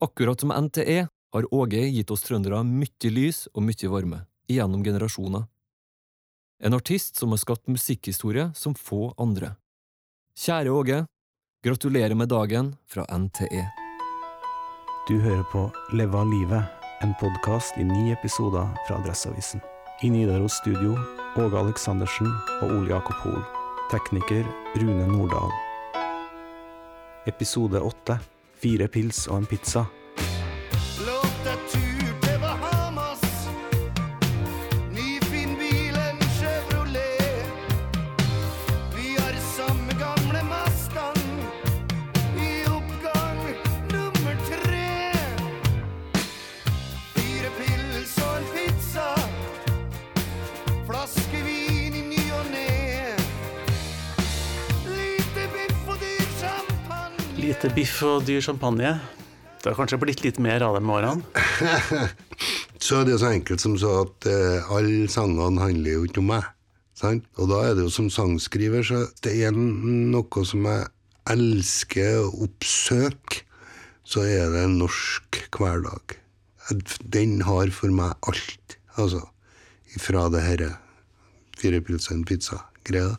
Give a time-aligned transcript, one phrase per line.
[0.00, 5.46] Akkurat som NTE har Åge gitt oss trøndere mye lys og mye varme, gjennom generasjoner.
[6.60, 9.54] En artist som har skapt musikkhistorie som få andre.
[10.36, 10.98] Kjære Åge,
[11.64, 13.64] gratulerer med dagen fra NTE.
[15.08, 15.64] Du hører på
[15.96, 16.68] Leva livet,
[17.00, 19.64] en podkast i ni episoder fra Adresseavisen.
[20.04, 20.92] I Nidaros studio
[21.40, 22.28] Åge Aleksandersen
[22.60, 23.44] og Ole Jakob Hoel.
[23.88, 24.44] Tekniker
[24.76, 25.52] Rune Nordahl.
[27.24, 28.20] Episode åtte.
[28.56, 29.84] Fire pils og en pizza.
[57.56, 58.90] Lite biff og dyr champagne.
[59.62, 61.22] Det har kanskje blitt litt mer av det med årene.
[62.84, 66.20] så er det jo så enkelt som så at eh, alle sangene handler jo ikke
[66.20, 66.50] om meg.
[67.00, 67.24] Sant?
[67.40, 70.84] Og da er det jo som sangskriver, så det er noe som jeg
[71.32, 73.40] elsker å oppsøke,
[74.04, 76.18] så er det en norsk hverdag.
[77.08, 78.78] Den har for meg alt.
[79.00, 79.24] Altså,
[79.96, 80.72] fra det herre
[81.56, 83.16] fire pils og en pizza-greia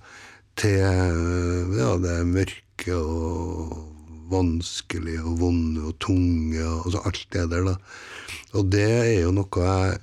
[0.61, 3.96] til ja, det mørke og
[4.31, 7.75] vanskelig og vonde og tunge og altså alt det der, da.
[8.57, 9.97] Og det er jo noe jeg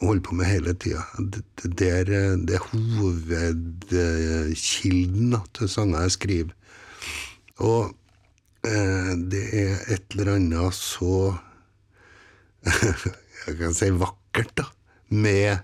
[0.00, 1.02] holder på med hele tida.
[1.18, 2.04] Det, det, er,
[2.44, 6.52] det er hovedkilden til sanger jeg skriver.
[7.62, 7.82] Og
[8.66, 11.16] eh, det er et eller annet så
[13.44, 14.64] Jeg kan si vakkert, da,
[15.12, 15.58] med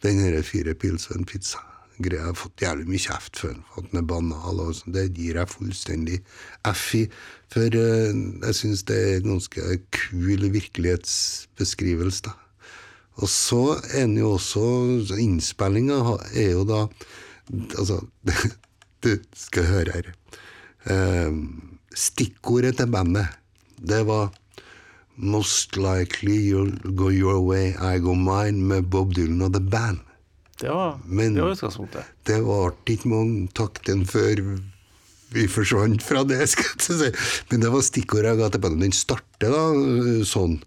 [0.00, 1.58] den her fire pils og en pizza.
[2.02, 2.26] Greia.
[2.30, 4.60] Har fått jævlig mye kjeft for at den er banal.
[4.60, 4.94] og sånt.
[4.96, 6.20] Det gir jeg fullstendig
[6.72, 7.06] F i.
[7.52, 8.12] For uh,
[8.46, 12.36] jeg syns det er en ganske kul virkelighetsbeskrivelse, da.
[13.20, 14.62] Og så er den jo også
[15.18, 15.98] Innspillinga
[16.32, 16.86] er jo da
[17.50, 17.98] Altså,
[19.04, 20.12] du skal høre her.
[20.86, 21.32] Eh,
[21.98, 23.26] stikkordet til bandet,
[23.76, 24.30] det var
[25.16, 29.98] Most likely you'll go your way, I go mine med Bob Dylan og The Band.
[30.60, 32.04] Det var, Men- det var utgangspunktet.
[32.28, 34.42] Det varte ikke mange taktene før
[35.32, 37.12] vi forsvant fra det, skal jeg si.
[37.50, 38.82] Men det var stikkordet jeg ga til bandet.
[38.88, 39.62] Den starter da
[40.26, 40.58] sånn,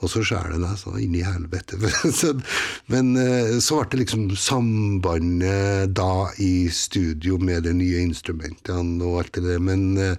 [0.00, 1.78] og så skjærer det deg sånn inn i helvete.
[2.92, 9.22] Men eh, så ble det liksom sambandet da i studio med de nye instrumentene og
[9.22, 9.60] alt det der.
[9.62, 10.16] Men eh,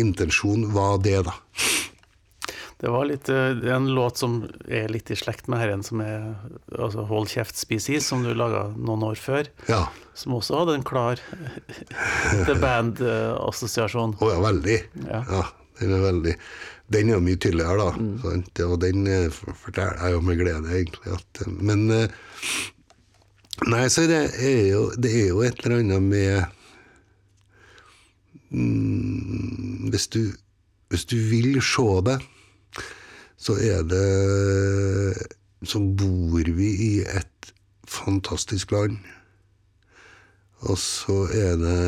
[0.00, 1.34] intensjonen var det, da.
[2.80, 5.82] Det var litt, eh, det er en låt som er litt i slekt med herren
[5.84, 6.30] som er
[6.72, 9.50] altså Hold kjeft, spis is, som du laga noen år før.
[9.68, 9.82] Ja.
[10.16, 11.20] Som også hadde en klar
[12.48, 14.16] The Band-assosiasjon.
[14.16, 14.78] Å ja, veldig.
[15.04, 15.20] Ja.
[15.28, 15.44] Ja,
[15.82, 16.34] den er veldig
[16.90, 18.08] Den er jo mye tydeligere, da.
[18.24, 18.64] Sant?
[18.64, 21.20] Og den eh, forteller jeg jo med glede, egentlig.
[21.20, 22.20] At, eh, men eh,
[23.68, 26.44] Nei, så det er jo, det er jo et eller annet med
[28.56, 30.22] mm, hvis, du,
[30.88, 32.16] hvis du vil se det,
[33.40, 35.28] så er det
[35.60, 37.50] Så bor vi i et
[37.84, 38.94] fantastisk land.
[40.64, 41.82] Og så er det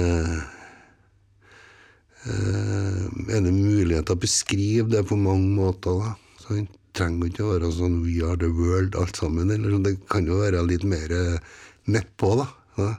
[2.29, 5.97] eh, er det mulighet til å beskrive det på mange måter.
[6.03, 6.13] da.
[6.43, 9.51] Så Det trenger ikke å være sånn 'we are the world', alt sammen.
[9.51, 9.89] Eller, sånn.
[9.89, 11.41] det kan jo være litt mer
[11.89, 12.49] nedpå, da.
[12.77, 12.93] Ja.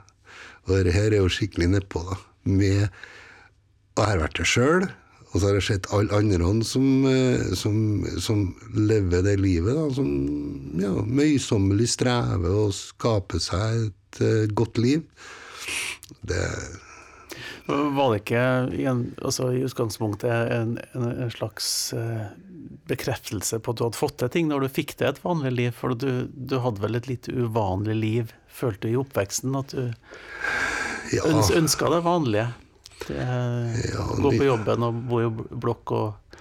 [0.66, 2.18] Og dette er jo skikkelig nedpå, da.
[2.50, 2.90] Med,
[3.94, 4.90] og jeg har vært det sjøl,
[5.34, 8.44] og så har jeg sett alle andre som, eh, som, som
[8.78, 9.88] lever det livet, da.
[9.96, 10.12] Som
[10.78, 15.02] ja, møysommelig strever og skaper seg et uh, godt liv.
[16.22, 16.38] Det
[17.66, 18.46] Var det ikke
[18.86, 21.66] en, altså, i utgangspunktet en, en, en slags
[21.98, 22.26] eh,
[22.86, 25.74] bekreftelse på at du hadde fått til ting når du fikk til et vanlig liv?
[25.74, 29.56] For du, du hadde vel et litt uvanlig liv, følte du i oppveksten?
[29.58, 29.88] At du
[31.10, 31.26] ja.
[31.58, 32.52] ønska det vanlige?
[33.08, 33.24] Det,
[33.90, 36.38] Ja, gå på jobben og bo i blokk og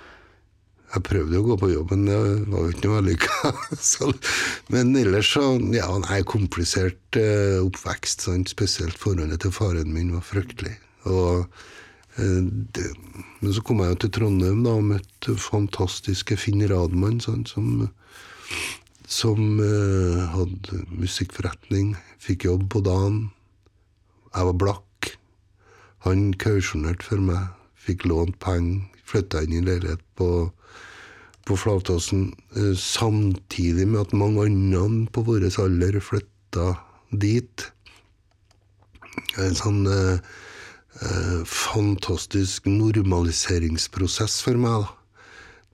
[0.94, 2.18] Jeg prøvde å gå på jobben, det
[2.54, 3.52] var jo ikke noe vellykka.
[4.74, 8.28] Men ellers så Ja, nei, komplisert eh, oppvekst.
[8.28, 8.54] Sant?
[8.54, 10.76] Spesielt forholdet til faren min var fryktelig.
[11.10, 11.48] Og
[12.22, 12.46] eh,
[12.78, 12.86] det,
[13.42, 17.90] Men så kom jeg jo til Trondheim da, og møtte fantastiske Finn Radmann, sant, som,
[19.10, 21.96] som uh, hadde musikkforretning.
[22.22, 23.24] Fikk jobb på dagen.
[24.30, 24.93] Jeg var blakk.
[26.04, 30.30] Han kausjonerte for meg, fikk lånt penger, flytta inn i leilighet på,
[31.48, 36.74] på Flatåsen, eh, samtidig med at mange andre på vår alder flytta
[37.12, 37.70] dit.
[39.40, 40.20] En sånn eh,
[41.08, 44.92] eh, fantastisk normaliseringsprosess for meg, da.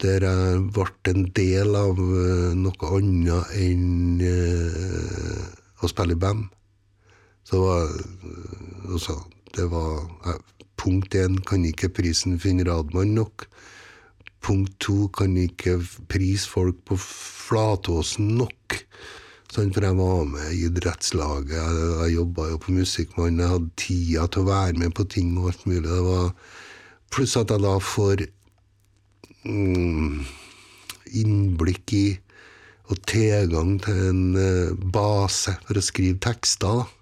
[0.04, 4.22] der jeg ble en del av eh, noe annet enn
[5.80, 6.48] å spille i band.
[7.50, 7.88] Så var
[8.92, 9.16] altså,
[9.58, 10.40] det var eh,
[10.80, 13.50] Punkt én kan ikke prisen finne Radmann nok.
[14.40, 15.74] Punkt to kan ikke
[16.08, 18.78] prise folk på Flatåsen nok.
[19.52, 23.82] Sånn, for jeg var med i idrettslaget, jeg, jeg jobba jo på Musikkmannen, jeg hadde
[23.82, 25.84] tida til å være med på ting og alt mulig.
[25.90, 26.30] Det var,
[27.12, 28.24] pluss at jeg da får
[29.50, 30.20] mm,
[31.24, 32.06] innblikk i
[32.90, 36.99] og tilgang til en eh, base for å skrive tekster, da.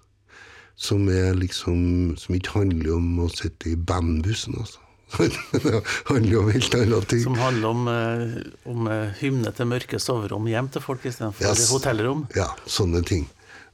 [0.78, 1.78] Som liksom
[2.20, 4.78] Som ikke handler om å sitte i bandbussen, altså.
[5.18, 7.22] det handler om helt andre ting.
[7.24, 11.70] Som handler om, eh, om eh, hymne til mørke soverom hjem til folk istedenfor Yes.
[11.72, 12.26] hotellrom.
[12.36, 13.24] Ja, sånne ting.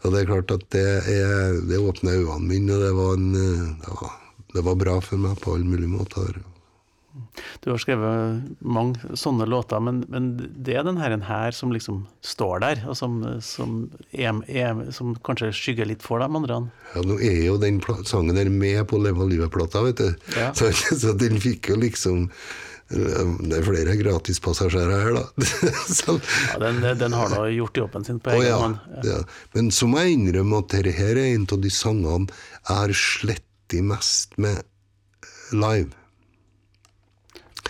[0.04, 3.28] Og det er klart at det, er, det åpna øynene mine, og det var, en,
[3.34, 4.14] eh, det, var,
[4.54, 6.38] det var bra for meg på alle mulige måter.
[7.64, 12.02] Du har skrevet mange sånne låter, men, men det er den her, her som liksom
[12.20, 13.78] står der, og som, som,
[14.12, 16.58] er, er, som kanskje skygger litt for de andre.
[16.92, 20.12] Ja, nå er jo den sangen der med på Leva livet-plata, vet du.
[20.36, 20.50] Ja.
[20.58, 22.28] Så, så den fikk jo liksom
[22.92, 25.48] Det er flere gratispassasjerer her, da.
[25.98, 26.18] så,
[26.52, 28.76] Ja, den, den har da gjort jobben sin på egen ja, hånd.
[29.08, 29.22] ja.
[29.56, 32.96] Men så må jeg innrømme at dette her er en av de sangene jeg har
[33.00, 34.60] slettet mest med
[35.56, 36.03] live.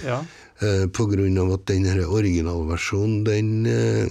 [0.03, 0.25] Ja.
[0.63, 4.09] Eh, av at den originalversjonen, den eh,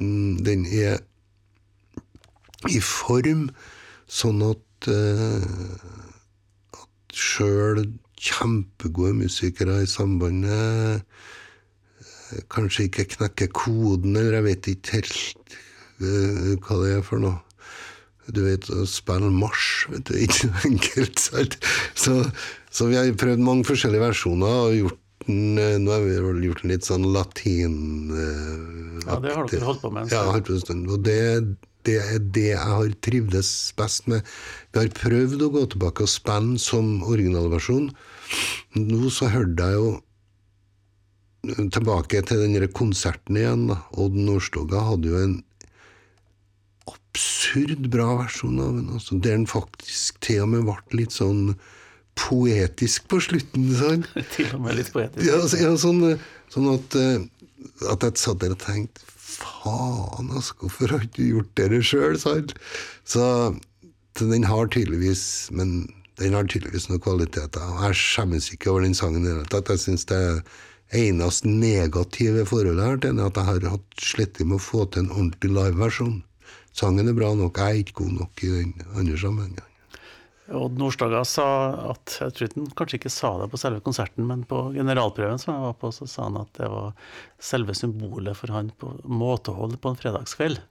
[0.00, 0.96] Den er
[2.72, 3.50] i form
[4.08, 5.44] sånn at eh,
[6.72, 7.82] At sjøl
[8.16, 15.58] kjempegode musikere i sambandet eh, kanskje ikke knekker koden, eller jeg vet ikke helt
[16.00, 17.49] hva det er for noe.
[18.36, 21.22] Du vet, å spille marsj, vet du, ikke enkelt.
[21.98, 22.16] Så,
[22.70, 24.98] så vi har prøvd mange forskjellige versjoner og gjort
[25.28, 27.74] den eh, Nå har vi vel gjort den litt sånn latin...
[28.14, 30.62] eh, Ja, det har dere holdt på med en Ja, stund.
[30.64, 30.88] stund.
[30.94, 31.18] Og det,
[31.88, 34.24] det er det jeg har trivdes best med.
[34.72, 37.90] Vi har prøvd å gå tilbake og spille som originalversjon.
[38.80, 39.90] Nå så hørte jeg jo
[41.72, 43.68] tilbake til den konserten igjen.
[43.70, 43.78] da.
[43.96, 45.38] Odd Nordstoga hadde jo en
[47.10, 51.54] absurd bra versjon av den, altså, der den faktisk til og med ble litt sånn
[52.18, 53.70] poetisk på slutten.
[53.76, 54.04] sånn.
[54.34, 55.24] Til og med litt poetisk.
[55.26, 56.02] Ja, altså, ja sånn,
[56.52, 57.22] sånn at, eh,
[57.92, 62.18] at jeg satt der og tenkte Faen, altså, hvorfor har ikke du gjort det sjøl?
[62.18, 62.34] Så,
[63.08, 63.26] så
[64.18, 65.22] den har tydeligvis
[65.54, 65.86] Men
[66.20, 67.62] den har tydeligvis noen kvaliteter.
[67.62, 69.70] og Jeg skjemmes ikke over den sangen i det hele tatt.
[69.72, 70.20] Jeg syns det
[70.92, 74.84] eneste negative forholdet her til den er at jeg har hatt slitt med å få
[74.90, 76.18] til en ordentlig liveversjon.
[76.76, 79.66] Sangen er bra nok, jeg er ikke god nok i den andre sammenhengen.
[80.50, 81.46] Odd Nordstoga sa
[81.92, 85.54] at Jeg tror han kanskje ikke sa det på selve konserten, men på generalprøven som
[85.54, 86.90] jeg var på, så sa han at det var
[87.38, 90.62] selve symbolet for han på måtehold på en fredagskveld.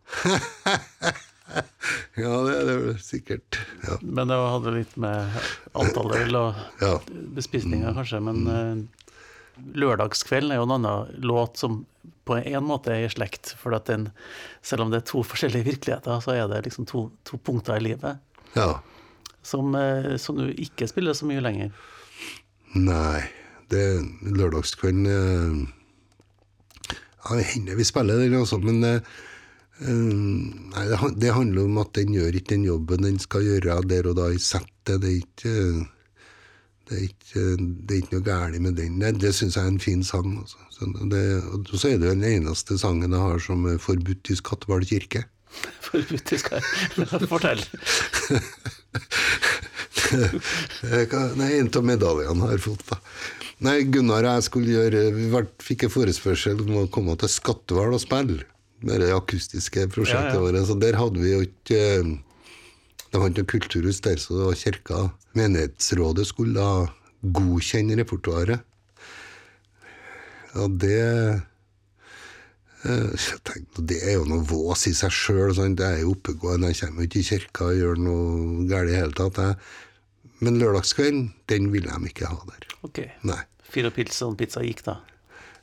[2.20, 3.58] Ja, det er det vel sikkert.
[3.82, 3.96] Ja.
[4.04, 5.38] Men det hadde litt med
[5.78, 6.92] antall øl og ja.
[7.38, 8.20] bespisninger, kanskje.
[8.22, 9.10] Men eh,
[9.58, 11.82] Lørdagskvelden er jo en annen låt som
[12.30, 13.54] på en måte er i slekt.
[13.60, 14.10] For at den,
[14.66, 17.88] selv om det er to forskjellige virkeligheter, så er det liksom to, to punkter i
[17.90, 18.22] livet
[18.54, 18.72] ja.
[19.42, 21.74] som, eh, som du ikke spiller så mye lenger.
[22.78, 23.26] Nei,
[23.74, 23.86] det
[24.22, 25.60] lørdagskvelden eh,
[27.20, 29.02] Ja, det hender vi spiller den, altså, men eh,
[29.80, 30.86] nei,
[31.20, 34.30] det, handler om at den gjør ikke den jobben den skal gjøre der og da
[34.34, 35.02] i settet.
[35.02, 35.56] Det er ikke
[36.90, 38.96] det er ikke, det er ikke noe galt med den.
[39.02, 40.32] Det, det syns jeg er en fin sang.
[40.42, 40.58] Altså.
[40.74, 44.32] Så, det, og så er det jo den eneste sangen jeg har som er forbudt
[44.34, 45.26] i Skatval kirke.
[45.90, 46.62] Forbudt, i skal
[47.30, 47.66] fortelle.
[50.10, 52.96] Eh, Nei, en av medaljene har jeg fått, da.
[53.68, 57.94] Nei, Gunnar og jeg skulle gjøre Vi fikk en forespørsel om å komme til Skatval
[57.94, 58.48] og spille.
[58.82, 60.42] Med det akustiske prosjektet Ja, ja.
[60.42, 60.66] vårt.
[60.66, 62.14] Så der hadde vi jo ikke eh,
[63.10, 64.98] Det var ikke noe kulturhus der, så det var kirka.
[65.38, 66.70] Menighetsrådet skulle da
[67.36, 68.62] godkjenne repertoaret.
[70.60, 71.00] Og det
[72.86, 75.54] eh, jeg tenkte, Det er jo noe vås i seg sjøl.
[75.58, 79.16] Jeg er jo oppegående, jeg kommer ikke i kirka og gjør noe galt i hele
[79.18, 79.42] tatt.
[79.42, 79.60] Jeg.
[80.40, 82.68] Men lørdagskvelden, den ville de ikke ha der.
[82.88, 83.04] Ok.
[83.28, 83.42] Nei.
[83.70, 85.00] Fire pils og en pizza gikk, da.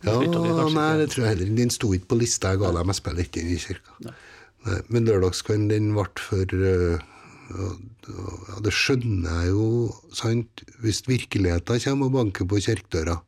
[0.04, 2.90] Ja, det, nei, det tror jeg heller Den sto ikke på lista jeg ga dem,
[2.92, 3.94] jeg spiller ikke inn i kirka.
[4.04, 7.12] Nei, men lørdagskvelden, den ble for og-
[7.50, 9.66] ja, Det skjønner jeg jo,
[10.14, 10.62] sant.
[10.82, 13.20] Hvis virkeligheten kommer og banker på kirkedøra,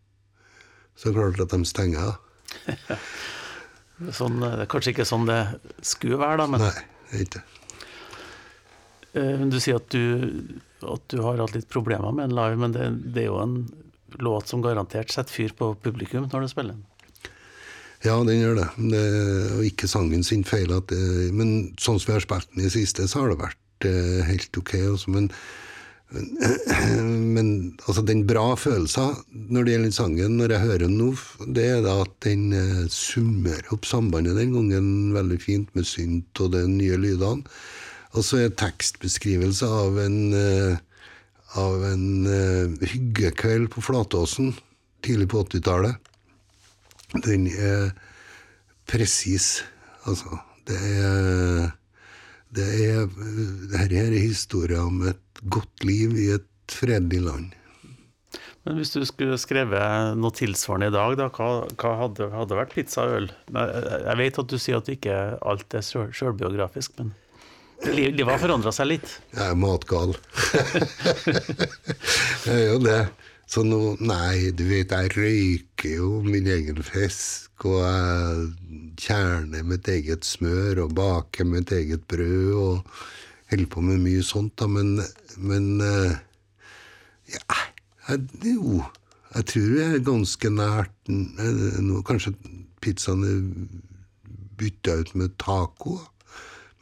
[0.99, 2.17] så er det klart at de stenger.
[4.15, 5.41] Sånn, det er kanskje ikke sånn det
[5.83, 7.41] skulle være, da, men Nei, det er ikke
[9.19, 12.77] eh, du sier at du, at du har hatt litt problemer med en live, men
[12.77, 13.57] det, det er jo en
[14.23, 16.87] låt som garantert setter fyr på publikum når du spiller den.
[18.07, 18.69] Ja, den gjør det.
[18.93, 19.07] det
[19.57, 20.71] og ikke sangen sin feil.
[20.77, 23.59] At det, men sånn som vi har spilt den i siste, så har det vært
[23.59, 23.68] eh,
[24.29, 24.75] helt ok.
[24.95, 25.29] Også, men,
[26.11, 26.29] men,
[27.37, 27.51] men
[27.87, 29.19] altså, den bra følelsen
[29.53, 31.11] når det gjelder sangen, når jeg hører den nå,
[31.57, 36.45] det er da at den eh, summerer opp sambandet den gangen veldig fint med synt
[36.45, 37.47] og de nye lydene.
[38.17, 40.79] Og så er tekstbeskrivelse av en eh,
[41.57, 44.53] av en eh, hyggekveld på Flatåsen
[45.05, 45.97] tidlig på 80-tallet.
[47.25, 47.93] Den er
[48.89, 49.63] presis.
[50.05, 51.71] Altså, det er
[52.55, 53.07] Det er
[53.73, 57.55] Dette er historien om et godt liv i et fredelig land.
[58.67, 61.49] Men hvis du skulle skrevet noe tilsvarende i dag, da, hva,
[61.81, 63.29] hva hadde, hadde vært pizza og øl?
[63.55, 67.15] Jeg vet at du sier at ikke alt er sjøl- sjølbiografisk, men
[67.95, 69.15] livet har forandra seg litt.
[69.33, 70.13] Jeg er matgal.
[72.49, 73.01] jeg er jo det.
[73.49, 79.89] Så nå Nei, du vet, jeg røyker jo min egen fisk, og jeg kjerner mitt
[79.89, 82.93] eget smør og baker mitt eget brød og
[83.49, 84.99] holder på med mye sånt, da, men,
[85.41, 86.19] men eh,
[87.33, 87.59] ja,
[88.11, 88.83] jeg, jo,
[89.33, 92.35] jeg tror jeg er ganske nært eh, nå, Kanskje
[92.85, 93.43] pizzaen er
[94.59, 95.99] bytta ut med taco.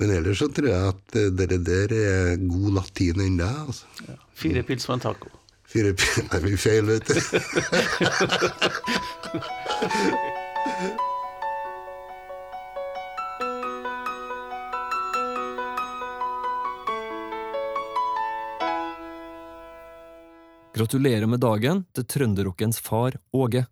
[0.01, 3.49] Men ellers så tror jeg at dere der er god latin ennå.
[3.69, 4.17] Altså.
[4.37, 5.33] Fire pils og en taco.
[5.67, 7.17] Fire p- Nei, vi feil, vet du.
[20.77, 23.63] Gratulerer med dagen til trønderrockens far Åge.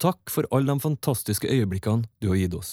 [0.00, 2.70] Takk for alle de fantastiske øyeblikkene du har gitt oss.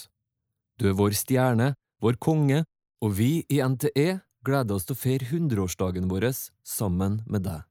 [0.79, 1.73] Du er vår stjerne,
[2.03, 2.63] vår konge,
[3.03, 4.07] og vi i NTE
[4.47, 6.29] gleder oss til å feire hundreårsdagen vår
[6.63, 7.63] sammen med deg.